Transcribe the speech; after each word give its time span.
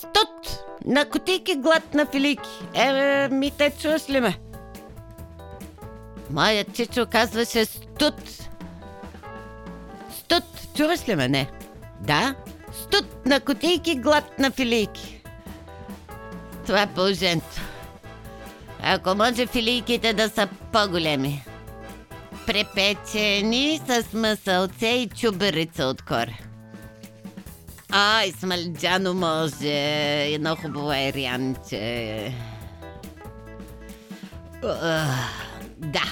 Студ! 0.00 0.64
На 0.84 1.04
котики 1.04 1.56
глад 1.56 1.94
на 1.94 2.06
филики. 2.06 2.50
Е, 2.74 3.28
ми 3.28 3.50
те 3.50 3.70
чуваш 3.70 4.10
ли 4.10 4.20
ме? 4.20 4.38
Моят 6.30 6.74
чичо 6.74 7.06
казваше 7.12 7.64
студ. 7.64 8.14
Студ, 10.18 10.44
чуваш 10.76 11.08
ли 11.08 11.14
ме? 11.14 11.28
Не. 11.28 11.50
Да? 12.00 12.34
Студ 12.72 13.26
на 13.26 13.40
котийки, 13.40 13.94
глад 13.94 14.38
на 14.38 14.50
филийки. 14.50 15.22
Това 16.66 16.82
е 16.82 16.94
положението. 16.94 17.60
Ако 18.82 19.14
може 19.14 19.46
филийките 19.46 20.12
да 20.12 20.28
са 20.28 20.48
по-големи. 20.72 21.44
Препечени 22.46 23.80
с 23.88 24.12
масълце 24.12 24.86
и 24.86 25.08
чуберица 25.08 25.84
отгоре. 25.84 26.49
Ай, 27.92 28.32
смалджано 28.32 29.14
може. 29.14 30.32
Едно 30.34 30.56
хубаво 30.56 30.92
ерянче. 30.92 32.34
Да. 35.76 36.04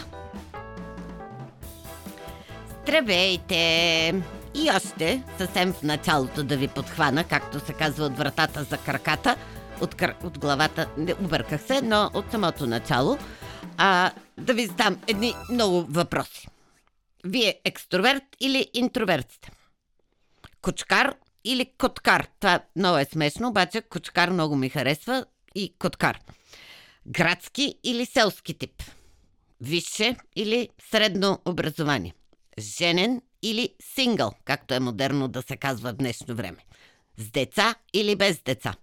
Здравейте! 2.83 4.23
И 4.55 4.71
още, 4.77 5.23
съвсем 5.39 5.73
в 5.73 5.83
началото 5.83 6.43
да 6.43 6.57
ви 6.57 6.69
подхвана, 6.69 7.25
както 7.25 7.61
се 7.61 7.73
казва 7.73 8.07
от 8.07 8.17
вратата 8.17 8.65
за 8.65 8.79
краката, 8.79 9.37
от, 9.81 9.95
кър... 9.95 10.15
от 10.25 10.39
главата, 10.39 10.87
не 10.97 11.15
обърках 11.15 11.63
се, 11.63 11.83
но 11.83 12.11
от 12.15 12.31
самото 12.31 12.67
начало, 12.67 13.19
а, 13.77 14.11
да 14.39 14.55
ви 14.55 14.67
задам 14.67 14.97
едни 15.07 15.35
много 15.51 15.87
въпроси. 15.89 16.49
Вие 17.25 17.61
екстроверт 17.65 18.25
или 18.41 18.71
интроверт 18.75 19.33
сте? 19.33 19.51
Кочкар 20.63 21.15
или 21.49 21.73
коткар? 21.79 22.29
Това 22.41 22.61
много 22.77 22.99
е 22.99 23.05
смешно, 23.05 23.49
обаче 23.49 23.81
кочкар 23.81 24.31
много 24.31 24.57
ми 24.57 24.69
харесва 24.69 25.25
и 25.55 25.75
коткар. 25.79 26.21
Градски 27.07 27.79
или 27.85 28.07
селски 28.07 28.55
тип? 28.55 28.83
Висше 29.61 30.17
или 30.37 30.69
средно 30.91 31.39
образование? 31.45 32.15
Женен 32.59 33.23
или 33.43 33.75
сингъл, 33.95 34.33
както 34.45 34.75
е 34.75 34.81
модерно 34.81 35.29
да 35.29 35.43
се 35.43 35.57
казва 35.57 35.93
в 35.93 35.97
днешно 35.97 36.35
време? 36.35 36.65
С 37.17 37.31
деца 37.31 37.75
или 37.93 38.17
без 38.17 38.43
деца? 38.43 38.75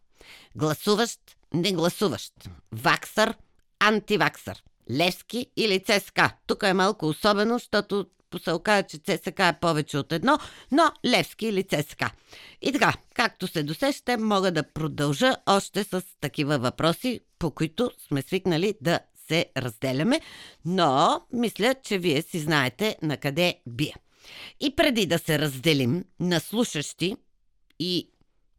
Гласуващ, 0.56 1.20
не 1.54 1.74
гласуващ? 1.74 2.34
Ваксър, 2.72 3.34
антиваксър? 3.80 4.64
Левски 4.92 5.48
или 5.58 5.80
ЦСКА? 5.80 6.32
Тук 6.48 6.64
е 6.64 6.74
малко 6.74 7.06
особено, 7.06 7.54
защото 7.54 8.06
се 8.40 8.52
оказа, 8.52 8.84
че 8.84 8.98
ЦСКА 8.98 9.48
е 9.48 9.60
повече 9.60 9.98
от 9.98 10.12
едно, 10.12 10.38
но 10.72 10.92
Левски 11.06 11.48
или 11.48 11.64
ЦСКА. 11.64 12.12
И 12.62 12.72
така, 12.72 12.94
както 13.14 13.48
се 13.48 13.64
досещате, 13.64 14.18
мога 14.18 14.52
да 14.52 14.74
продължа 14.74 15.36
още 15.46 15.84
с 15.84 16.04
такива 16.22 16.60
въпроси, 16.60 17.20
по 17.40 17.52
които 17.52 17.92
сме 18.08 18.22
свикнали 18.22 18.74
да 18.82 19.00
се 19.28 19.46
разделяме, 19.58 20.22
но 20.66 21.22
мисля, 21.34 21.76
че 21.84 21.98
вие 21.98 22.22
си 22.22 22.40
знаете 22.40 22.98
на 23.02 23.18
къде 23.18 23.60
бие. 23.68 23.96
И 24.60 24.76
преди 24.76 25.06
да 25.06 25.20
се 25.20 25.40
разделим 25.40 26.06
на 26.20 26.40
слушащи 26.40 27.16
и 27.80 28.10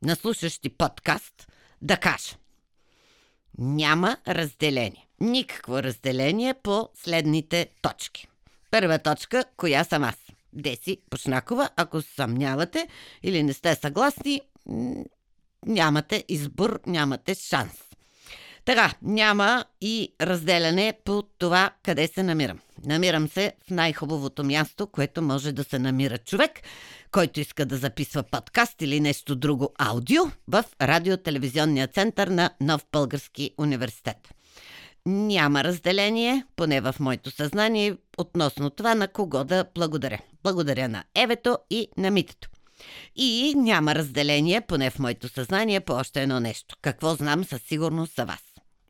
на 0.03 0.17
слушащи 0.17 0.69
подкаст, 0.69 1.49
да 1.83 1.97
кажа. 1.97 2.37
Няма 3.59 4.17
разделение. 4.29 5.07
Никакво 5.21 5.83
разделение 5.83 6.55
по 6.55 6.89
следните 6.95 7.69
точки. 7.83 8.29
Първа 8.77 8.99
точка, 8.99 9.45
коя 9.57 9.85
съм 9.85 10.05
аз? 10.05 10.15
Деси 10.53 10.99
Пошнакова, 11.11 11.69
ако 11.77 12.03
съмнявате 12.03 12.89
или 13.23 13.43
не 13.43 13.53
сте 13.53 13.75
съгласни, 13.75 14.41
нямате 15.67 16.25
избор, 16.29 16.81
нямате 16.87 17.35
шанс. 17.35 17.73
Така, 18.65 18.93
няма 19.03 19.65
и 19.81 20.15
разделяне 20.21 20.93
по 21.05 21.23
това 21.39 21.71
къде 21.83 22.07
се 22.07 22.23
намирам. 22.23 22.59
Намирам 22.85 23.29
се 23.29 23.53
в 23.67 23.71
най-хубавото 23.71 24.45
място, 24.45 24.87
което 24.87 25.23
може 25.23 25.53
да 25.53 25.65
се 25.65 25.79
намира 25.79 26.19
човек, 26.19 26.61
който 27.11 27.41
иска 27.41 27.67
да 27.67 27.77
записва 27.77 28.23
подкаст 28.23 28.83
или 28.83 29.01
нещо 29.01 29.37
друго 29.37 29.73
аудио 29.79 30.23
в 30.49 30.65
радиотелевизионния 30.83 31.87
център 31.87 32.29
на 32.29 32.51
Нов 32.61 32.87
Български 32.93 33.51
университет. 33.59 34.36
Няма 35.07 35.65
разделение, 35.65 36.45
поне 36.57 36.81
в 36.81 36.95
моето 37.01 37.31
съзнание, 37.31 37.97
относно 38.19 38.71
това 38.71 38.95
на 38.95 39.09
кого 39.09 39.45
да 39.45 39.65
благодаря. 39.75 40.19
Благодаря 40.43 40.89
на 40.89 41.05
Евето 41.15 41.59
и 41.71 41.89
на 41.97 42.11
Митето. 42.11 42.49
И 43.17 43.55
няма 43.57 43.95
разделение, 43.95 44.61
поне 44.61 44.91
в 44.91 44.99
моето 44.99 45.29
съзнание, 45.29 45.81
по 45.81 45.93
още 45.93 46.23
едно 46.23 46.41
нещо. 46.41 46.77
Какво 46.83 47.15
знам 47.15 47.45
със 47.45 47.63
сигурност 47.63 48.15
за 48.17 48.25
вас. 48.25 48.43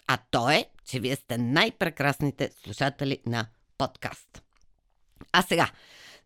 А 0.06 0.18
то 0.30 0.50
е, 0.50 0.64
че 0.90 1.00
вие 1.00 1.16
сте 1.16 1.38
най-прекрасните 1.38 2.50
слушатели 2.64 3.18
на 3.26 3.46
подкаст. 3.78 4.42
А 5.32 5.42
сега, 5.42 5.70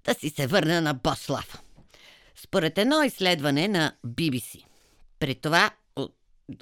да 0.05 0.15
си 0.15 0.31
се 0.31 0.47
върна 0.47 0.81
на 0.81 0.95
Бослав. 0.95 1.63
Според 2.37 2.79
едно 2.79 3.03
изследване 3.03 3.69
на 3.69 3.93
BBC, 4.07 4.65
при 5.19 5.35
това 5.35 5.71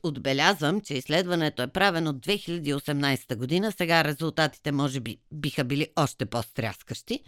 отбелязвам, 0.03 0.81
че 0.81 0.94
изследването 0.94 1.62
е 1.62 1.66
правено 1.66 2.10
от 2.10 2.16
2018 2.16 3.37
година, 3.37 3.72
сега 3.72 4.04
резултатите 4.04 4.72
може 4.72 5.00
би 5.00 5.19
биха 5.32 5.65
били 5.65 5.88
още 5.97 6.26
по-стряскащи. 6.26 7.21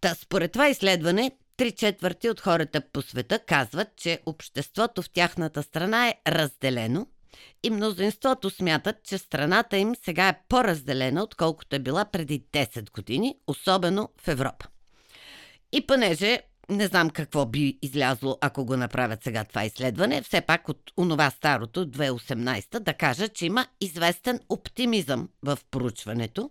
Та 0.00 0.14
според 0.14 0.52
това 0.52 0.68
изследване, 0.68 1.30
три 1.56 1.72
четвърти 1.72 2.28
от 2.28 2.40
хората 2.40 2.80
по 2.92 3.02
света 3.02 3.38
казват, 3.38 3.88
че 3.96 4.20
обществото 4.26 5.02
в 5.02 5.10
тяхната 5.10 5.62
страна 5.62 6.08
е 6.08 6.14
разделено 6.26 7.06
и 7.62 7.70
мнозинството 7.70 8.50
смятат, 8.50 8.96
че 9.04 9.18
страната 9.18 9.76
им 9.76 9.94
сега 10.04 10.28
е 10.28 10.40
по-разделена, 10.48 11.22
отколкото 11.22 11.76
е 11.76 11.78
била 11.78 12.04
преди 12.04 12.40
10 12.52 12.92
години, 12.92 13.38
особено 13.46 14.08
в 14.20 14.28
Европа. 14.28 14.66
И 15.72 15.86
понеже 15.86 16.40
не 16.70 16.86
знам 16.86 17.10
какво 17.10 17.46
би 17.46 17.78
излязло, 17.82 18.38
ако 18.40 18.64
го 18.64 18.76
направят 18.76 19.24
сега 19.24 19.44
това 19.44 19.64
изследване. 19.64 20.22
Все 20.22 20.40
пак 20.40 20.68
от 20.68 20.92
онова 20.96 21.30
старото, 21.30 21.86
2018, 21.86 22.78
да 22.78 22.94
кажа, 22.94 23.28
че 23.28 23.46
има 23.46 23.66
известен 23.80 24.40
оптимизъм 24.48 25.28
в 25.42 25.58
проучването. 25.70 26.50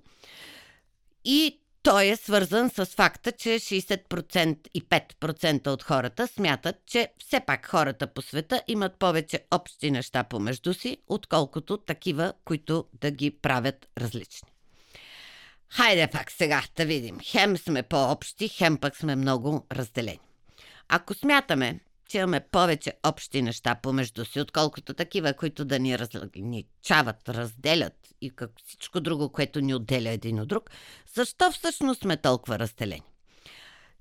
И 1.25 1.59
той 1.83 2.07
е 2.07 2.15
свързан 2.15 2.69
с 2.69 2.85
факта, 2.85 3.31
че 3.31 3.49
60% 3.49 4.57
и 4.73 4.83
5% 4.83 5.67
от 5.67 5.83
хората 5.83 6.27
смятат, 6.27 6.75
че 6.85 7.11
все 7.19 7.39
пак 7.39 7.65
хората 7.65 8.07
по 8.07 8.21
света 8.21 8.61
имат 8.67 8.95
повече 8.99 9.39
общи 9.51 9.91
неща 9.91 10.23
помежду 10.23 10.73
си, 10.73 10.97
отколкото 11.07 11.77
такива, 11.77 12.33
които 12.45 12.85
да 13.01 13.11
ги 13.11 13.31
правят 13.31 13.87
различни. 13.97 14.49
Хайде 15.71 16.07
пак 16.07 16.31
сега 16.31 16.63
да 16.75 16.85
видим. 16.85 17.19
Хем 17.23 17.57
сме 17.57 17.83
по-общи, 17.83 18.47
хем 18.47 18.77
пък 18.77 18.97
сме 18.97 19.15
много 19.15 19.65
разделени. 19.71 20.19
Ако 20.89 21.13
смятаме, 21.13 21.79
че 22.09 22.17
имаме 22.17 22.39
повече 22.39 22.93
общи 23.03 23.41
неща 23.41 23.75
помежду 23.75 24.25
си, 24.25 24.39
отколкото 24.39 24.93
такива, 24.93 25.33
които 25.33 25.65
да 25.65 25.79
ни 25.79 25.99
различават, 25.99 27.29
разделят 27.29 27.93
и 28.21 28.29
как 28.29 28.51
всичко 28.65 29.01
друго, 29.01 29.29
което 29.29 29.61
ни 29.61 29.75
отделя 29.75 30.09
един 30.09 30.39
от 30.39 30.47
друг, 30.47 30.69
защо 31.13 31.51
всъщност 31.51 32.01
сме 32.01 32.17
толкова 32.17 32.59
разделени? 32.59 33.03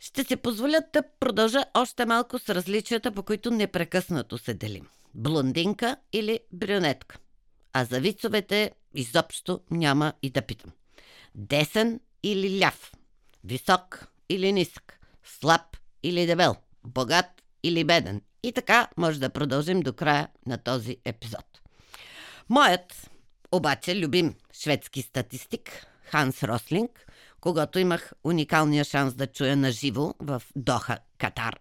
Ще 0.01 0.25
се 0.25 0.37
позволят 0.37 0.84
да 0.93 1.03
продължа 1.21 1.65
още 1.75 2.07
малко 2.07 2.39
с 2.39 2.49
различията, 2.49 3.12
по 3.12 3.23
които 3.23 3.51
непрекъснато 3.51 4.39
се 4.39 4.55
делим. 4.55 4.89
Блондинка 5.15 5.97
или 6.12 6.41
брюнетка. 6.53 7.19
А 7.73 7.84
за 7.84 8.01
вицовете 8.01 8.73
изобщо 8.95 9.61
няма 9.71 10.12
и 10.23 10.31
да 10.31 10.43
питам. 10.43 10.73
Десен 11.38 12.00
или 12.22 12.60
ляв? 12.60 12.93
Висок 13.44 14.06
или 14.28 14.53
нисък? 14.53 15.00
Слаб 15.25 15.76
или 16.03 16.26
дебел? 16.26 16.56
Богат 16.84 17.43
или 17.62 17.84
беден? 17.84 18.22
И 18.42 18.53
така 18.53 18.89
може 18.97 19.21
да 19.21 19.30
продължим 19.30 19.80
до 19.80 19.92
края 19.92 20.28
на 20.47 20.59
този 20.59 20.97
епизод. 21.04 21.45
Моят, 22.48 23.10
обаче, 23.53 24.01
любим 24.01 24.34
шведски 24.53 25.03
статистик 25.03 25.86
Ханс 26.03 26.42
Рослинг, 26.42 27.07
когато 27.41 27.78
имах 27.78 28.13
уникалния 28.24 28.84
шанс 28.84 29.15
да 29.15 29.27
чуя 29.27 29.57
на 29.57 29.72
живо 29.72 30.15
в 30.21 30.42
Доха, 30.57 30.98
Катар. 31.18 31.59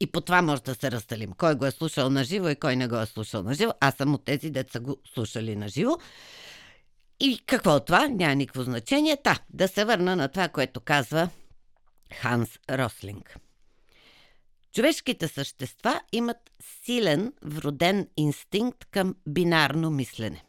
И 0.00 0.06
по 0.06 0.20
това 0.20 0.42
може 0.42 0.62
да 0.62 0.74
се 0.74 0.90
разделим. 0.90 1.32
Кой 1.32 1.54
го 1.54 1.66
е 1.66 1.70
слушал 1.70 2.10
на 2.10 2.24
живо 2.24 2.48
и 2.48 2.56
кой 2.56 2.76
не 2.76 2.88
го 2.88 2.96
е 2.96 3.06
слушал 3.06 3.42
на 3.42 3.54
живо. 3.54 3.72
Аз 3.80 3.94
съм 3.94 4.14
от 4.14 4.24
тези 4.24 4.50
деца 4.50 4.80
го 4.80 4.96
слушали 5.14 5.56
на 5.56 5.68
живо. 5.68 5.98
И 7.20 7.38
какво 7.46 7.70
от 7.70 7.86
това? 7.86 8.08
Няма 8.08 8.34
никакво 8.34 8.62
значение. 8.62 9.16
Та, 9.16 9.38
да 9.50 9.68
се 9.68 9.84
върна 9.84 10.16
на 10.16 10.28
това, 10.28 10.48
което 10.48 10.80
казва 10.80 11.28
Ханс 12.14 12.58
Рослинг. 12.70 13.36
Човешките 14.72 15.28
същества 15.28 16.00
имат 16.12 16.50
силен 16.84 17.32
вроден 17.42 18.08
инстинкт 18.16 18.84
към 18.84 19.14
бинарно 19.28 19.90
мислене, 19.90 20.44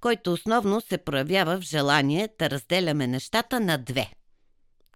който 0.00 0.32
основно 0.32 0.80
се 0.80 0.98
проявява 0.98 1.60
в 1.60 1.64
желание 1.64 2.28
да 2.38 2.50
разделяме 2.50 3.06
нещата 3.06 3.60
на 3.60 3.78
две, 3.78 4.12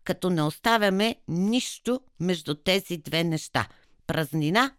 като 0.04 0.30
не 0.30 0.42
оставяме 0.42 1.16
нищо 1.28 2.00
между 2.20 2.54
тези 2.54 2.96
две 2.96 3.24
неща. 3.24 3.68
Празнина 4.06 4.74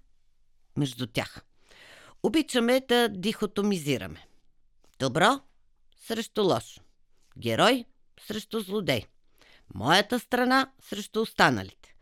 между 0.78 1.08
тях. 1.08 1.42
Обичаме 2.24 2.82
да 2.88 3.10
дихотомизираме. 3.10 4.28
Добро 5.00 5.40
срещу 6.08 6.44
лошо. 6.44 6.82
Герой 7.38 7.86
срещу 8.28 8.60
злодей. 8.60 9.06
Моята 9.74 10.20
страна 10.20 10.72
срещу 10.90 11.22
останалите. 11.22 11.96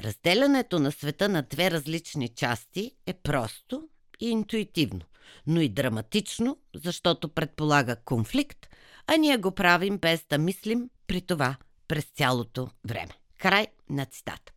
Разделянето 0.00 0.78
на 0.78 0.92
света 0.92 1.28
на 1.28 1.42
две 1.42 1.70
различни 1.70 2.28
части 2.28 2.94
е 3.06 3.14
просто 3.14 3.88
и 4.20 4.30
интуитивно, 4.30 5.00
но 5.46 5.60
и 5.60 5.68
драматично, 5.68 6.58
защото 6.74 7.28
предполага 7.28 7.96
конфликт, 7.96 8.68
а 9.06 9.16
ние 9.16 9.36
го 9.36 9.50
правим 9.50 9.98
без 9.98 10.24
да 10.30 10.38
мислим 10.38 10.90
при 11.06 11.20
това 11.20 11.56
през 11.88 12.04
цялото 12.04 12.68
време. 12.84 13.12
Край 13.38 13.66
на 13.90 14.06
цитата. 14.06 14.52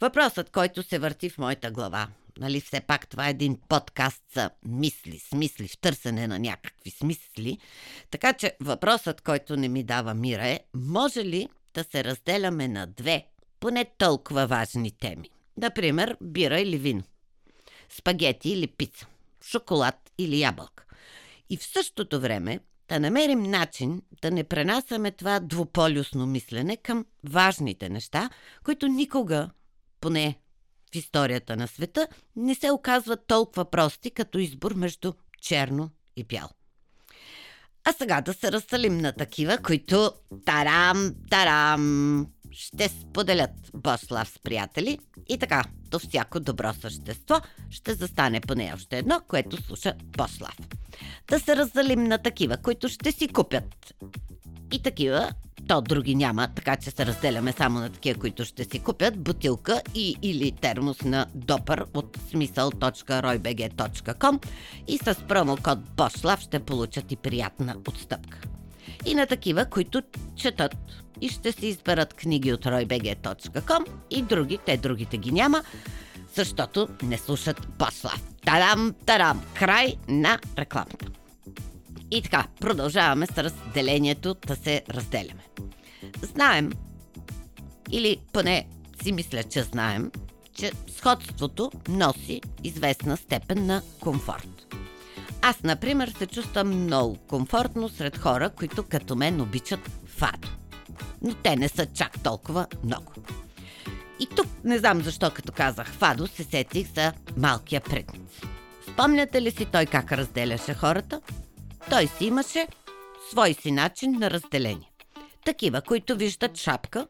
Въпросът, 0.00 0.50
който 0.50 0.82
се 0.82 0.98
върти 0.98 1.30
в 1.30 1.38
моята 1.38 1.70
глава, 1.70 2.08
нали 2.38 2.60
все 2.60 2.80
пак 2.80 3.08
това 3.08 3.26
е 3.26 3.30
един 3.30 3.58
подкаст 3.68 4.22
за 4.34 4.50
мисли, 4.64 5.18
смисли, 5.18 5.68
в 5.68 5.78
търсене 5.78 6.26
на 6.26 6.38
някакви 6.38 6.90
смисли, 6.90 7.58
така 8.10 8.32
че 8.32 8.56
въпросът, 8.60 9.20
който 9.20 9.56
не 9.56 9.68
ми 9.68 9.82
дава 9.82 10.14
мира 10.14 10.46
е, 10.46 10.60
може 10.74 11.24
ли 11.24 11.48
да 11.74 11.84
се 11.84 12.04
разделяме 12.04 12.68
на 12.68 12.86
две, 12.86 13.26
поне 13.60 13.84
толкова 13.98 14.46
важни 14.46 14.90
теми? 14.90 15.30
Например, 15.56 16.16
бира 16.20 16.60
или 16.60 16.78
вино, 16.78 17.02
спагети 17.88 18.50
или 18.50 18.66
пица, 18.66 19.06
шоколад 19.44 20.10
или 20.18 20.40
ябълка. 20.40 20.84
И 21.50 21.56
в 21.56 21.64
същото 21.64 22.20
време 22.20 22.60
да 22.88 23.00
намерим 23.00 23.42
начин 23.42 24.02
да 24.22 24.30
не 24.30 24.44
пренасяме 24.44 25.10
това 25.10 25.40
двуполюсно 25.40 26.26
мислене 26.26 26.76
към 26.76 27.06
важните 27.24 27.88
неща, 27.88 28.30
които 28.64 28.88
никога, 28.88 29.50
поне 30.00 30.38
историята 30.96 31.56
на 31.56 31.68
света, 31.68 32.08
не 32.36 32.54
се 32.54 32.70
оказват 32.70 33.26
толкова 33.26 33.70
прости 33.70 34.10
като 34.10 34.38
избор 34.38 34.74
между 34.74 35.12
черно 35.42 35.90
и 36.16 36.24
бяло. 36.24 36.50
А 37.84 37.92
сега 37.92 38.20
да 38.20 38.34
се 38.34 38.52
разсалим 38.52 38.98
на 38.98 39.12
такива, 39.12 39.58
които 39.58 40.12
тарам, 40.44 41.14
тарам, 41.30 42.26
ще 42.50 42.88
споделят 42.88 43.50
Бослав 43.74 44.28
с 44.28 44.38
приятели 44.38 44.98
и 45.28 45.38
така, 45.38 45.64
до 45.90 45.98
всяко 45.98 46.40
добро 46.40 46.74
същество 46.74 47.40
ще 47.70 47.94
застане 47.94 48.40
поне 48.40 48.72
още 48.74 48.98
едно, 48.98 49.20
което 49.28 49.62
слуша 49.62 49.94
Бослав. 50.04 50.56
Да 51.28 51.40
се 51.40 51.56
разделим 51.56 52.04
на 52.04 52.18
такива, 52.18 52.56
които 52.56 52.88
ще 52.88 53.12
си 53.12 53.28
купят 53.28 53.94
и 54.72 54.82
такива, 54.82 55.32
то 55.68 55.80
други 55.80 56.14
няма, 56.14 56.48
така 56.54 56.76
че 56.76 56.90
се 56.90 57.06
разделяме 57.06 57.52
само 57.52 57.80
на 57.80 57.90
такива, 57.90 58.20
които 58.20 58.44
ще 58.44 58.64
си 58.64 58.78
купят 58.78 59.18
бутилка 59.18 59.82
и 59.94 60.16
или 60.22 60.52
термос 60.52 61.02
на 61.02 61.26
допър 61.34 61.84
от 61.94 62.18
смисъл.roybg.com 62.30 64.46
и 64.88 64.98
с 64.98 65.14
промокод 65.28 65.78
BOSLAV 65.78 66.40
ще 66.40 66.58
получат 66.58 67.12
и 67.12 67.16
приятна 67.16 67.76
отстъпка. 67.88 68.38
И 69.06 69.14
на 69.14 69.26
такива, 69.26 69.64
които 69.64 70.02
четат 70.36 70.76
и 71.20 71.28
ще 71.28 71.52
си 71.52 71.66
изберат 71.66 72.14
книги 72.14 72.52
от 72.52 72.64
roybg.com 72.64 73.86
и 74.10 74.22
други, 74.22 74.58
те 74.66 74.76
другите 74.76 75.18
ги 75.18 75.32
няма, 75.32 75.62
защото 76.34 76.88
не 77.02 77.18
слушат 77.18 77.68
Бослав. 77.78 78.22
Тарам, 78.44 78.94
тарам, 79.06 79.42
край 79.54 79.94
на 80.08 80.38
рекламата. 80.58 81.06
И 82.10 82.22
така, 82.22 82.46
продължаваме 82.60 83.26
с 83.26 83.38
разделението 83.38 84.36
да 84.46 84.56
се 84.56 84.82
разделяме. 84.90 85.45
Знаем, 86.22 86.72
или 87.90 88.16
поне 88.32 88.66
си 89.02 89.12
мисля, 89.12 89.42
че 89.42 89.62
знаем, 89.62 90.10
че 90.54 90.72
сходството 90.96 91.70
носи 91.88 92.40
известна 92.64 93.16
степен 93.16 93.66
на 93.66 93.82
комфорт. 94.00 94.66
Аз, 95.42 95.62
например, 95.62 96.08
се 96.18 96.26
чувствам 96.26 96.68
много 96.68 97.16
комфортно 97.16 97.88
сред 97.88 98.18
хора, 98.18 98.50
които 98.50 98.82
като 98.82 99.16
мен 99.16 99.40
обичат 99.40 99.90
фадо. 100.06 100.48
Но 101.22 101.34
те 101.34 101.56
не 101.56 101.68
са 101.68 101.86
чак 101.86 102.22
толкова 102.22 102.66
много. 102.84 103.12
И 104.20 104.26
тук 104.26 104.46
не 104.64 104.78
знам 104.78 105.02
защо, 105.02 105.30
като 105.30 105.52
казах 105.52 105.86
фадо, 105.86 106.26
се 106.26 106.44
сетих 106.44 106.94
за 106.94 107.12
малкия 107.36 107.80
предниц. 107.80 108.40
Спомняте 108.92 109.42
ли 109.42 109.50
си 109.50 109.64
той 109.64 109.86
как 109.86 110.12
разделяше 110.12 110.74
хората? 110.74 111.20
Той 111.90 112.06
си 112.06 112.24
имаше 112.24 112.66
свой 113.30 113.54
си 113.54 113.70
начин 113.70 114.12
на 114.18 114.30
разделение. 114.30 114.90
Такива, 115.46 115.82
които 115.82 116.16
виждат 116.16 116.56
шапка 116.56 117.06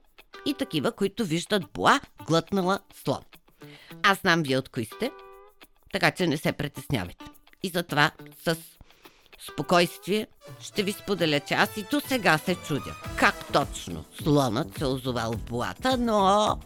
и 0.47 0.55
такива, 0.55 0.93
които 0.93 1.25
виждат 1.25 1.62
боа, 1.75 2.00
глътнала 2.27 2.79
слон. 3.05 3.21
Аз 4.03 4.19
знам 4.19 4.43
вие 4.43 4.59
от 4.59 4.69
кои 4.69 4.85
сте, 4.85 5.11
така 5.93 6.11
че 6.11 6.27
не 6.27 6.37
се 6.37 6.53
притеснявайте. 6.53 7.25
И 7.62 7.69
затова 7.69 8.11
с 8.44 8.56
спокойствие 9.53 10.27
ще 10.61 10.83
ви 10.83 10.93
споделя, 10.93 11.41
че 11.41 11.55
аз 11.55 11.77
и 11.77 11.85
до 11.91 12.00
сега 12.00 12.38
се 12.38 12.55
чудя 12.55 12.94
как 13.17 13.53
точно 13.53 14.05
слонът 14.23 14.79
се 14.79 14.85
озовал 14.85 15.33
в 15.33 15.43
боата, 15.43 15.97
но 15.97 16.59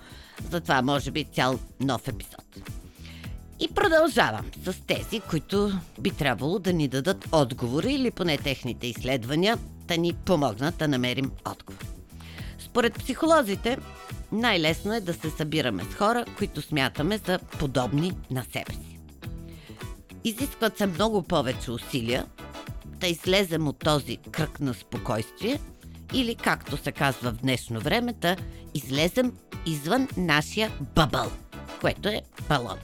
за 0.51 0.61
това 0.61 0.83
може 0.83 1.11
би 1.11 1.25
цял 1.25 1.59
нов 1.81 2.09
епизод. 2.09 2.45
И 3.61 3.69
продължавам 3.75 4.51
с 4.65 4.75
тези, 4.87 5.21
които 5.21 5.73
би 6.01 6.11
трябвало 6.11 6.59
да 6.59 6.73
ни 6.73 6.89
дадат 6.89 7.29
отговори 7.33 7.93
или 7.93 8.11
поне 8.11 8.39
техните 8.39 8.87
изследвания 8.87 9.59
да 9.91 9.99
ни 9.99 10.13
помогнат 10.13 10.77
да 10.77 10.89
намерим 10.89 11.31
отговор. 11.45 11.85
Според 12.59 12.95
психолозите, 12.95 13.79
най-лесно 14.33 14.95
е 14.95 15.01
да 15.01 15.15
се 15.15 15.31
събираме 15.31 15.85
с 15.85 15.95
хора, 15.95 16.25
които 16.39 16.63
смятаме 16.63 17.19
за 17.27 17.39
подобни 17.39 18.13
на 18.31 18.45
себе 18.53 18.73
си. 18.73 18.99
Изискват 20.25 20.79
се 20.79 20.87
много 20.87 21.23
повече 21.23 21.71
усилия 21.71 22.27
да 22.85 23.07
излезем 23.07 23.69
от 23.69 23.79
този 23.79 24.17
кръг 24.17 24.61
на 24.61 24.75
спокойствие 24.75 25.61
или, 26.15 26.35
както 26.35 26.77
се 26.77 26.93
казва 26.93 27.31
в 27.31 27.37
днешно 27.37 27.81
време, 27.81 28.13
да 28.13 28.37
излезем 28.75 29.33
извън 29.67 30.09
нашия 30.17 30.73
бъбъл, 30.95 31.31
което 31.81 32.09
е 32.09 32.23
балон. 32.49 32.79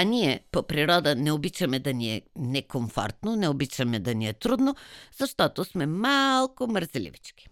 А 0.00 0.04
ние 0.04 0.40
по 0.52 0.62
природа 0.62 1.14
не 1.16 1.32
обичаме 1.32 1.78
да 1.78 1.94
ни 1.94 2.14
е 2.14 2.22
некомфортно, 2.36 3.36
не 3.36 3.48
обичаме 3.48 3.98
да 3.98 4.14
ни 4.14 4.28
е 4.28 4.32
трудно, 4.32 4.76
защото 5.18 5.64
сме 5.64 5.86
малко 5.86 6.66
мързеливички. 6.66 7.48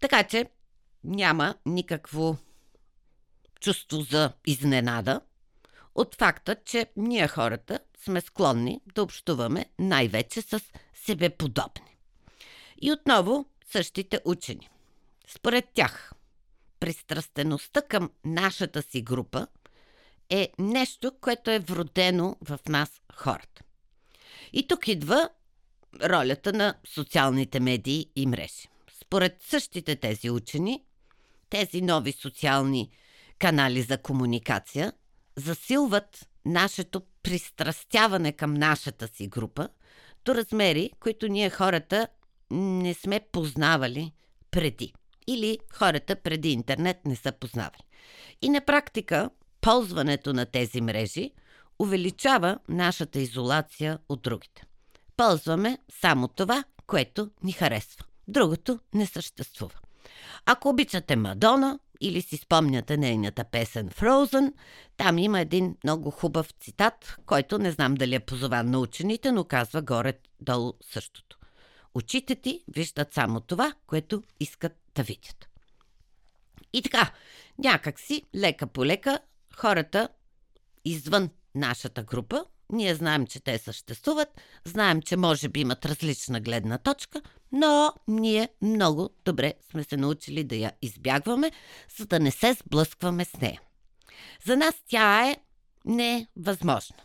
Така 0.00 0.24
че 0.24 0.46
няма 1.04 1.54
никакво 1.66 2.36
чувство 3.60 4.00
за 4.00 4.32
изненада 4.46 5.20
от 5.94 6.14
факта, 6.14 6.56
че 6.64 6.86
ние 6.96 7.28
хората 7.28 7.78
сме 8.04 8.20
склонни 8.20 8.80
да 8.94 9.02
общуваме 9.02 9.66
най-вече 9.78 10.42
с 10.42 10.60
себеподобни. 10.94 11.96
И 12.82 12.92
отново 12.92 13.46
същите 13.72 14.20
учени. 14.24 14.68
Според 15.28 15.68
тях, 15.74 16.12
пристрастеността 16.80 17.82
към 17.82 18.10
нашата 18.24 18.82
си 18.82 19.02
група– 19.02 19.46
е 20.32 20.48
нещо, 20.58 21.12
което 21.20 21.50
е 21.50 21.58
вродено 21.58 22.36
в 22.44 22.60
нас 22.68 22.90
хората. 23.14 23.62
И 24.52 24.66
тук 24.68 24.88
идва 24.88 25.28
ролята 26.04 26.52
на 26.52 26.74
социалните 26.94 27.60
медии 27.60 28.10
и 28.16 28.26
мрежи. 28.26 28.68
Според 29.00 29.42
същите 29.42 29.96
тези 29.96 30.30
учени, 30.30 30.84
тези 31.50 31.82
нови 31.82 32.12
социални 32.12 32.90
канали 33.38 33.82
за 33.82 33.98
комуникация 33.98 34.92
засилват 35.36 36.28
нашето 36.44 37.02
пристрастяване 37.22 38.32
към 38.32 38.54
нашата 38.54 39.08
си 39.08 39.26
група 39.26 39.68
до 40.24 40.34
размери, 40.34 40.90
които 41.00 41.28
ние 41.28 41.50
хората 41.50 42.08
не 42.50 42.94
сме 42.94 43.20
познавали 43.32 44.12
преди. 44.50 44.92
Или 45.26 45.58
хората 45.72 46.16
преди 46.16 46.52
интернет 46.52 47.06
не 47.06 47.16
са 47.16 47.32
познавали. 47.32 47.82
И 48.42 48.48
на 48.48 48.60
практика 48.60 49.30
ползването 49.62 50.32
на 50.32 50.46
тези 50.46 50.80
мрежи 50.80 51.30
увеличава 51.78 52.58
нашата 52.68 53.18
изолация 53.18 53.98
от 54.08 54.22
другите. 54.22 54.64
Ползваме 55.16 55.78
само 56.00 56.28
това, 56.28 56.64
което 56.86 57.30
ни 57.42 57.52
харесва. 57.52 58.04
Другото 58.28 58.78
не 58.94 59.06
съществува. 59.06 59.74
Ако 60.46 60.68
обичате 60.68 61.16
Мадона 61.16 61.78
или 62.00 62.22
си 62.22 62.36
спомняте 62.36 62.96
нейната 62.96 63.44
песен 63.44 63.88
Frozen, 63.88 64.52
там 64.96 65.18
има 65.18 65.40
един 65.40 65.76
много 65.84 66.10
хубав 66.10 66.50
цитат, 66.60 67.16
който 67.26 67.58
не 67.58 67.70
знам 67.70 67.94
дали 67.94 68.14
е 68.14 68.20
позован 68.20 68.70
на 68.70 68.78
учените, 68.78 69.32
но 69.32 69.44
казва 69.44 69.82
горе-долу 69.82 70.72
същото. 70.80 71.38
Очите 71.94 72.34
ти 72.34 72.64
виждат 72.68 73.14
само 73.14 73.40
това, 73.40 73.72
което 73.86 74.22
искат 74.40 74.76
да 74.94 75.02
видят. 75.02 75.48
И 76.72 76.82
така, 76.82 77.12
някакси, 77.58 78.22
лека 78.34 78.66
по 78.66 78.86
лека, 78.86 79.18
хората 79.56 80.08
извън 80.84 81.30
нашата 81.54 82.02
група, 82.02 82.44
ние 82.72 82.94
знаем, 82.94 83.26
че 83.26 83.40
те 83.40 83.58
съществуват, 83.58 84.28
знаем, 84.64 85.02
че 85.02 85.16
може 85.16 85.48
би 85.48 85.60
имат 85.60 85.86
различна 85.86 86.40
гледна 86.40 86.78
точка, 86.78 87.22
но 87.52 87.92
ние 88.08 88.48
много 88.62 89.10
добре 89.24 89.54
сме 89.70 89.84
се 89.84 89.96
научили 89.96 90.44
да 90.44 90.56
я 90.56 90.72
избягваме, 90.82 91.50
за 91.98 92.06
да 92.06 92.20
не 92.20 92.30
се 92.30 92.54
сблъскваме 92.54 93.24
с 93.24 93.40
нея. 93.40 93.60
За 94.44 94.56
нас 94.56 94.74
тя 94.88 95.30
е 95.30 95.36
невъзможна. 95.84 96.96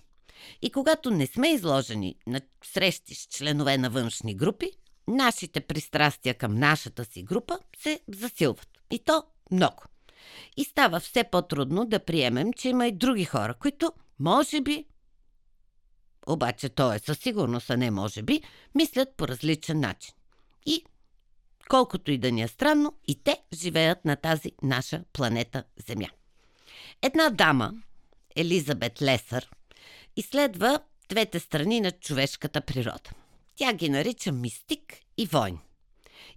И 0.62 0.72
когато 0.72 1.12
не 1.12 1.28
сме 1.28 1.54
изложени 1.54 2.16
на 2.28 2.42
срещи 2.64 3.16
с 3.16 3.26
членове 3.26 3.78
на 3.78 3.90
външни 3.90 4.36
групи, 4.36 4.72
нашите 5.08 5.62
пристрастия 5.62 6.34
към 6.34 6.56
нашата 6.56 7.06
си 7.06 7.24
група 7.24 7.60
се 7.80 8.00
засилват. 8.08 8.70
И 8.92 9.00
то 9.00 9.24
много. 9.52 9.84
И 10.58 10.64
става 10.64 11.00
все 11.00 11.24
по-трудно 11.24 11.86
да 11.86 12.00
приемем, 12.00 12.54
че 12.54 12.70
има 12.70 12.88
и 12.88 12.92
други 12.92 13.26
хора, 13.26 13.54
които, 13.54 13.92
може 14.20 14.62
би, 14.62 14.86
обаче 16.28 16.70
то 16.70 16.94
е 16.94 17.00
със 17.00 17.20
сигурност, 17.20 17.70
а 17.70 17.78
не 17.78 17.92
може 17.92 18.22
би, 18.22 18.42
мислят 18.76 19.10
по 19.18 19.28
различен 19.28 19.80
начин. 19.80 20.14
И 20.66 20.84
колкото 21.70 22.12
и 22.12 22.18
да 22.18 22.32
ни 22.32 22.42
е 22.42 22.48
странно, 22.48 22.94
и 23.08 23.24
те 23.24 23.42
живеят 23.54 24.06
на 24.06 24.16
тази 24.16 24.52
наша 24.64 25.04
планета 25.14 25.64
Земя. 25.88 26.10
Една 27.02 27.30
дама, 27.30 27.74
Елизабет 28.36 29.02
Лесър, 29.02 29.50
изследва 30.16 30.80
двете 31.10 31.40
страни 31.40 31.82
на 31.82 31.92
човешката 31.92 32.62
природа. 32.62 33.10
Тя 33.56 33.74
ги 33.74 33.90
нарича 33.90 34.32
мистик 34.32 34.94
и 35.18 35.26
войн. 35.26 35.60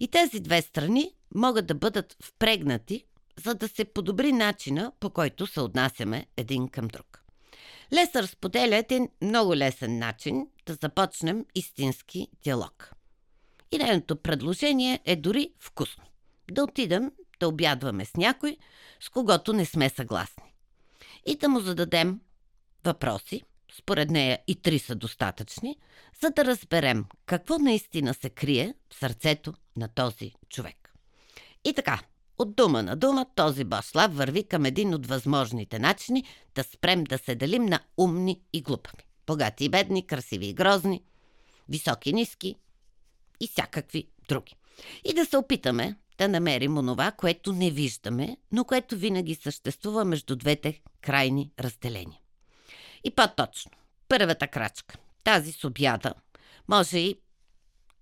И 0.00 0.08
тези 0.08 0.40
две 0.40 0.62
страни 0.62 1.14
могат 1.34 1.66
да 1.66 1.74
бъдат 1.74 2.16
впрегнати, 2.22 3.04
за 3.44 3.54
да 3.54 3.68
се 3.68 3.84
подобри 3.84 4.32
начина, 4.32 4.92
по 5.00 5.10
който 5.10 5.46
се 5.46 5.60
отнасяме 5.60 6.26
един 6.36 6.68
към 6.68 6.88
друг. 6.88 7.24
Лесър 7.92 8.26
споделя 8.26 8.76
един 8.76 9.08
много 9.22 9.56
лесен 9.56 9.98
начин 9.98 10.46
да 10.66 10.74
започнем 10.74 11.46
истински 11.54 12.28
диалог. 12.42 12.90
И 13.72 13.78
нейното 13.78 14.16
предложение 14.16 15.00
е 15.04 15.16
дори 15.16 15.52
вкусно. 15.58 16.04
Да 16.50 16.64
отидем 16.64 17.12
да 17.40 17.48
обядваме 17.48 18.04
с 18.04 18.16
някой, 18.16 18.56
с 19.00 19.08
когото 19.08 19.52
не 19.52 19.64
сме 19.64 19.88
съгласни. 19.88 20.54
И 21.26 21.36
да 21.36 21.48
му 21.48 21.60
зададем 21.60 22.20
въпроси, 22.84 23.42
според 23.78 24.10
нея 24.10 24.38
и 24.46 24.54
три 24.62 24.78
са 24.78 24.94
достатъчни, 24.94 25.78
за 26.22 26.30
да 26.30 26.44
разберем 26.44 27.04
какво 27.26 27.58
наистина 27.58 28.14
се 28.14 28.30
крие 28.30 28.74
в 28.90 28.94
сърцето 28.94 29.54
на 29.76 29.88
този 29.88 30.32
човек. 30.48 30.94
И 31.64 31.74
така, 31.74 32.00
от 32.40 32.54
дума 32.54 32.82
на 32.82 32.96
дума 32.96 33.26
този 33.34 33.64
Башлав 33.64 34.16
върви 34.16 34.44
към 34.44 34.64
един 34.64 34.94
от 34.94 35.06
възможните 35.06 35.78
начини 35.78 36.24
да 36.54 36.64
спрем 36.64 37.04
да 37.04 37.18
се 37.18 37.34
делим 37.34 37.64
на 37.64 37.80
умни 37.96 38.40
и 38.52 38.62
глупави. 38.62 39.04
Богати 39.26 39.64
и 39.64 39.68
бедни, 39.68 40.06
красиви 40.06 40.46
и 40.46 40.52
грозни, 40.52 41.02
високи 41.68 42.10
и 42.10 42.12
ниски 42.12 42.56
и 43.40 43.48
всякакви 43.48 44.08
други. 44.28 44.54
И 45.04 45.14
да 45.14 45.26
се 45.26 45.36
опитаме 45.36 45.96
да 46.18 46.28
намерим 46.28 46.78
онова, 46.78 47.10
което 47.10 47.52
не 47.52 47.70
виждаме, 47.70 48.36
но 48.52 48.64
което 48.64 48.96
винаги 48.96 49.34
съществува 49.34 50.04
между 50.04 50.36
двете 50.36 50.80
крайни 51.00 51.52
разделения. 51.58 52.20
И 53.04 53.10
по-точно, 53.10 53.70
първата 54.08 54.46
крачка, 54.48 54.96
тази 55.24 55.52
с 55.52 55.64
обяда, 55.64 56.14
може 56.68 56.98
и 56.98 57.20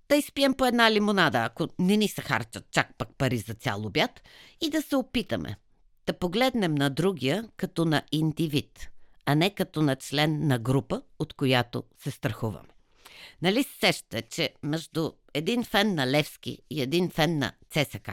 да 0.08 0.16
изпием 0.16 0.54
по 0.54 0.66
една 0.66 0.92
лимонада, 0.92 1.38
ако 1.38 1.68
не 1.78 1.96
ни 1.96 2.08
се 2.08 2.22
харчат 2.22 2.70
чак 2.70 2.94
пък 2.98 3.08
пари 3.18 3.38
за 3.38 3.54
цял 3.54 3.86
обяд, 3.86 4.20
и 4.60 4.70
да 4.70 4.82
се 4.82 4.96
опитаме 4.96 5.56
да 6.06 6.12
погледнем 6.12 6.74
на 6.74 6.90
другия 6.90 7.48
като 7.56 7.84
на 7.84 8.02
индивид, 8.12 8.90
а 9.26 9.34
не 9.34 9.54
като 9.54 9.82
на 9.82 9.96
член 9.96 10.46
на 10.46 10.58
група, 10.58 11.02
от 11.18 11.34
която 11.34 11.84
се 11.98 12.10
страхуваме. 12.10 12.68
Нали 13.42 13.62
се 13.62 13.78
сещате, 13.80 14.22
че 14.22 14.50
между 14.62 15.12
един 15.34 15.64
фен 15.64 15.94
на 15.94 16.06
Левски 16.06 16.58
и 16.70 16.82
един 16.82 17.10
фен 17.10 17.38
на 17.38 17.52
ЦСК 17.70 18.10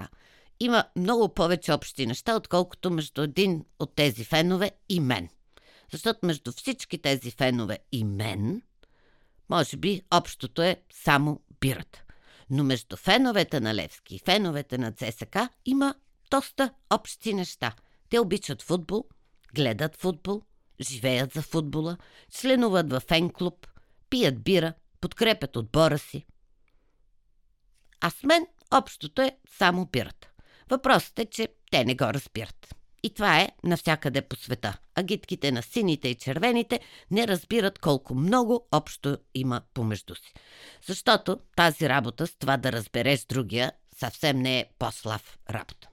има 0.60 0.84
много 0.96 1.34
повече 1.34 1.74
общи 1.74 2.06
неща, 2.06 2.36
отколкото 2.36 2.92
между 2.92 3.22
един 3.22 3.66
от 3.80 3.96
тези 3.96 4.24
фенове 4.24 4.72
и 4.90 5.00
мен. 5.00 5.30
Защото 5.92 6.26
между 6.26 6.52
всички 6.52 6.98
тези 6.98 7.32
фенове 7.32 7.80
и 7.92 8.04
мен, 8.04 8.62
може 9.50 9.78
би 9.78 10.02
общото 10.12 10.62
е 10.62 10.82
само 11.04 11.42
бирата. 11.66 12.04
Но 12.50 12.64
между 12.64 12.98
феновете 12.98 13.60
на 13.60 13.76
Левски 13.76 14.16
и 14.16 14.20
феновете 14.20 14.78
на 14.78 14.92
ЦСК 14.92 15.38
има 15.66 15.96
доста 16.32 16.74
общи 16.90 17.34
неща. 17.34 17.76
Те 18.10 18.20
обичат 18.20 18.62
футбол, 18.62 19.06
гледат 19.56 19.96
футбол, 19.96 20.42
живеят 20.82 21.34
за 21.34 21.42
футбола, 21.42 21.98
членуват 22.32 22.92
във 22.92 23.04
фен-клуб, 23.04 23.68
пият 24.10 24.44
бира, 24.44 24.74
подкрепят 25.02 25.56
отбора 25.56 26.00
си. 26.00 26.26
А 28.02 28.10
с 28.10 28.24
мен 28.24 28.48
общото 28.72 29.22
е 29.22 29.38
само 29.58 29.86
бирата. 29.86 30.30
Въпросът 30.70 31.20
е, 31.20 31.26
че 31.26 31.48
те 31.72 31.86
не 31.86 31.96
го 31.96 32.06
разбират. 32.06 32.76
И 33.06 33.10
това 33.10 33.40
е 33.40 33.50
навсякъде 33.64 34.22
по 34.22 34.36
света. 34.36 34.78
Агитките 34.96 35.52
на 35.52 35.64
сините 35.64 36.08
и 36.08 36.16
червените 36.16 36.80
не 37.12 37.28
разбират 37.28 37.80
колко 37.80 38.16
много 38.16 38.68
общо 38.72 39.18
има 39.36 39.62
помежду 39.74 40.16
си. 40.16 40.34
Защото 40.86 41.40
тази 41.56 41.90
работа 41.90 42.28
с 42.28 42.36
това 42.36 42.58
да 42.58 42.72
разбереш 42.72 43.26
другия 43.26 43.72
съвсем 43.98 44.38
не 44.38 44.60
е 44.60 44.66
по-слав 44.80 45.38
работа. 45.50 45.90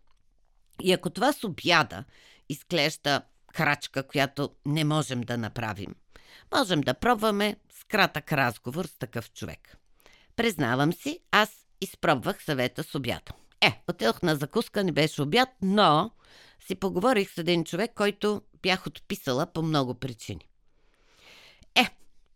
И 0.83 0.93
ако 0.93 1.11
това 1.11 1.33
с 1.33 1.45
обяда 1.45 2.05
изглежда 2.49 3.23
крачка, 3.55 4.03
която 4.03 4.51
не 4.67 4.85
можем 4.85 5.21
да 5.21 5.39
направим, 5.39 5.95
можем 6.55 6.81
да 6.81 6.95
пробваме 6.95 7.57
с 7.81 7.85
кратък 7.85 8.33
разговор 8.33 8.85
с 8.85 8.99
такъв 8.99 9.33
човек. 9.33 9.77
Признавам 10.37 10.93
си, 10.93 11.19
аз 11.31 11.51
изпробвах 11.81 12.45
съвета 12.45 12.85
с 12.85 12.95
обяда. 12.95 13.33
Е, 13.61 13.83
отидох 13.89 14.23
на 14.23 14.37
закуска, 14.37 14.85
не 14.85 14.93
беше 14.93 15.23
обяд, 15.23 15.49
но 15.63 16.11
си 16.67 16.75
поговорих 16.75 17.33
с 17.35 17.39
един 17.39 17.65
човек, 17.65 17.93
който 17.95 18.43
бях 18.63 18.87
отписала 18.87 19.47
по 19.47 19.63
много 19.63 19.95
причини. 19.95 20.49
Е, 21.75 21.89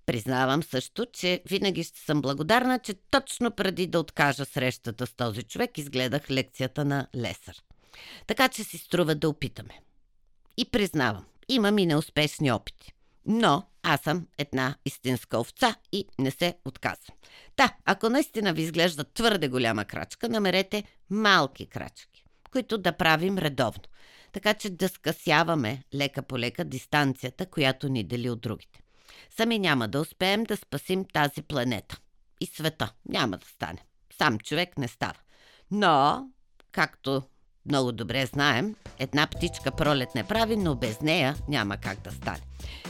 признавам 0.07 0.63
също, 0.63 1.07
че 1.13 1.43
винаги 1.49 1.85
ще 1.85 2.01
съм 2.01 2.23
благодарна, 2.23 2.79
че 2.79 2.95
точно 3.11 3.51
преди 3.51 3.87
да 3.87 4.01
откажа 4.01 4.45
срещата 4.45 5.07
с 5.07 5.15
този 5.15 5.43
човек, 5.43 5.79
изгледах 5.79 6.31
лекцията 6.31 6.85
на 6.85 7.07
Лесър. 7.17 7.63
Така 8.27 8.49
че 8.49 8.65
си 8.65 8.79
струва 8.79 9.15
да 9.15 9.29
опитаме. 9.29 9.81
И 10.57 10.65
признавам, 10.65 11.25
имам 11.49 11.79
и 11.79 11.87
неуспешни 11.87 12.53
опити. 12.53 12.93
Но 13.27 13.67
аз 13.83 14.01
съм 14.01 14.27
една 14.39 14.77
истинска 14.85 15.39
овца 15.39 15.75
и 15.93 16.07
не 16.19 16.31
се 16.31 16.55
отказвам. 16.65 17.17
Да, 17.57 17.75
ако 17.85 18.09
наистина 18.09 18.53
ви 18.53 18.63
изглежда 18.63 19.05
твърде 19.05 19.49
голяма 19.49 19.85
крачка, 19.85 20.29
намерете 20.29 20.85
малки 21.11 21.67
крачки, 21.67 22.16
които 22.57 22.79
да 22.79 22.93
правим 22.93 23.39
редовно 23.39 23.83
така 24.37 24.55
че 24.55 24.71
да 24.71 24.89
скъсяваме 24.89 25.83
лека 25.95 26.23
по 26.23 26.39
лека 26.39 26.65
дистанцията, 26.65 27.47
която 27.47 27.89
ни 27.89 28.05
дели 28.05 28.31
от 28.31 28.41
другите. 28.41 28.81
Сами 29.37 29.59
няма 29.59 29.89
да 29.89 30.01
успеем 30.01 30.45
да 30.45 30.57
спасим 30.57 31.05
тази 31.05 31.43
планета. 31.43 31.99
И 32.41 32.47
света 32.47 32.93
няма 33.09 33.39
да 33.39 33.47
стане. 33.47 33.79
Сам 34.19 34.39
човек 34.39 34.79
не 34.79 34.89
става. 34.89 35.15
Но, 35.71 36.27
както 36.73 37.23
много 37.67 37.93
добре 37.93 38.27
знаем, 38.27 38.75
една 38.99 39.27
птичка 39.27 39.71
пролет 39.71 40.15
не 40.15 40.25
прави, 40.25 40.57
но 40.57 40.75
без 40.75 41.01
нея 41.01 41.37
няма 41.49 41.77
как 41.77 42.01
да 42.01 42.13
стане. 42.13 42.43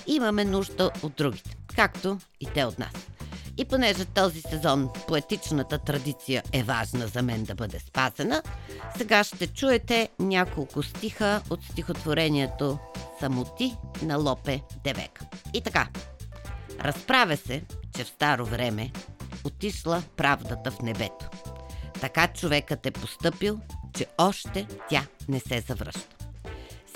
Имаме 0.06 0.44
нужда 0.44 0.90
от 1.02 1.14
другите, 1.16 1.56
както 1.76 2.18
и 2.40 2.46
те 2.46 2.64
от 2.64 2.78
нас. 2.78 3.15
И 3.58 3.64
понеже 3.64 4.04
този 4.04 4.40
сезон 4.40 4.90
поетичната 5.06 5.78
традиция 5.78 6.42
е 6.52 6.62
важна 6.62 7.06
за 7.06 7.22
мен 7.22 7.44
да 7.44 7.54
бъде 7.54 7.78
спазена, 7.78 8.42
сега 8.96 9.25
ще 9.25 9.46
чуете 9.46 10.08
няколко 10.18 10.82
стиха 10.82 11.42
от 11.50 11.64
стихотворението 11.64 12.78
Самоти 13.20 13.76
на 14.02 14.16
Лопе 14.16 14.60
Девека. 14.84 15.26
И 15.54 15.60
така, 15.60 15.88
разправя 16.80 17.36
се, 17.36 17.62
че 17.96 18.04
в 18.04 18.08
старо 18.08 18.46
време 18.46 18.90
отишла 19.44 20.02
правдата 20.16 20.70
в 20.70 20.82
небето. 20.82 21.28
Така 22.00 22.28
човекът 22.28 22.86
е 22.86 22.90
постъпил, 22.90 23.60
че 23.94 24.06
още 24.18 24.66
тя 24.88 25.06
не 25.28 25.40
се 25.40 25.60
завръща. 25.60 26.16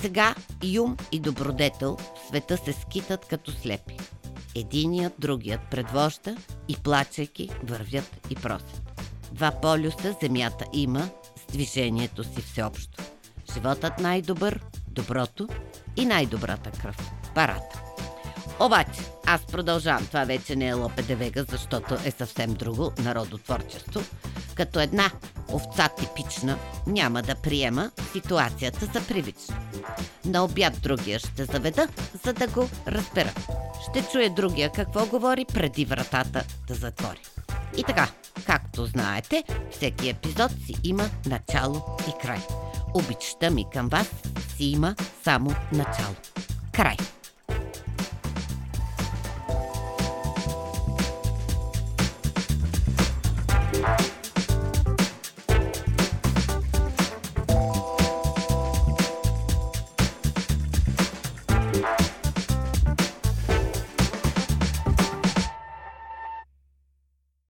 Сега 0.01 0.35
юм 0.63 0.97
и 1.13 1.21
добродетел 1.21 1.97
в 1.97 2.29
света 2.29 2.57
се 2.57 2.73
скитат 2.73 3.25
като 3.25 3.53
слепи 3.53 3.97
единият 4.55 5.13
другият 5.19 5.61
предвожда 5.71 6.37
и 6.69 6.77
плачейки 6.77 7.51
вървят 7.63 8.27
и 8.31 8.35
просят. 8.35 8.83
Два 9.33 9.51
полюса 9.51 10.17
земята 10.23 10.65
има 10.73 11.09
с 11.37 11.53
движението 11.53 12.25
си 12.25 12.43
всеобщо. 12.43 13.03
Животът 13.55 13.99
най-добър, 13.99 14.61
доброто 14.89 15.49
и 15.97 16.05
най-добрата 16.05 16.71
кръв. 16.71 17.11
Парата. 17.35 17.83
Обаче, 18.61 19.01
аз 19.27 19.43
продължавам. 19.47 20.07
Това 20.07 20.25
вече 20.25 20.57
не 20.57 20.69
е 20.69 20.73
Лопе 20.73 21.03
Девега, 21.03 21.45
защото 21.49 21.95
е 22.05 22.11
съвсем 22.11 22.55
друго 22.55 22.93
народотворчество. 22.99 24.01
Като 24.55 24.81
една 24.81 25.11
овца 25.53 25.89
типична 25.89 26.59
няма 26.87 27.23
да 27.23 27.35
приема 27.35 27.91
ситуацията 28.13 28.87
за 28.87 29.07
привична. 29.07 29.61
На 30.25 30.45
обяд 30.45 30.81
другия 30.83 31.19
ще 31.19 31.45
заведа, 31.45 31.89
за 32.25 32.33
да 32.33 32.47
го 32.47 32.69
разбера. 32.87 33.33
Ще 33.83 34.03
чуе 34.13 34.29
другия 34.29 34.73
какво 34.73 35.07
говори 35.07 35.45
преди 35.45 35.85
вратата 35.85 36.45
да 36.69 36.75
затвори. 36.75 37.21
И 37.77 37.85
така, 37.85 38.09
както 38.47 38.87
знаете, 38.87 39.45
всеки 39.71 40.09
епизод 40.09 40.51
си 40.51 40.75
има 40.85 41.05
начало 41.27 41.83
и 42.09 42.23
край. 42.23 42.41
Обичта 42.95 43.51
ми 43.51 43.67
към 43.73 43.89
вас 43.89 44.11
си 44.57 44.65
има 44.65 44.95
само 45.25 45.51
начало. 45.73 46.15
Край. 46.73 46.97